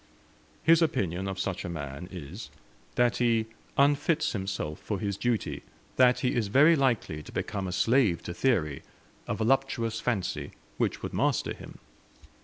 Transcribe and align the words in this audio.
His 0.63 0.81
opinion 0.81 1.27
of 1.27 1.39
such 1.39 1.63
a 1.63 1.69
man 1.69 2.09
is, 2.11 2.49
that 2.95 3.17
he 3.17 3.45
unfits 3.77 4.31
himself 4.31 4.79
for 4.79 4.99
his 4.99 5.15
duty, 5.15 5.61
that 5.95 6.21
he 6.21 6.33
is 6.33 6.47
very 6.47 6.75
likely 6.75 7.21
to 7.21 7.31
become 7.31 7.67
a 7.67 7.71
slave 7.71 8.23
to 8.23 8.33
theory 8.33 8.81
a 9.27 9.35
voluptuous 9.35 9.99
fancy, 10.01 10.53
which 10.79 11.03
would 11.03 11.13
master 11.13 11.53
him. 11.53 11.77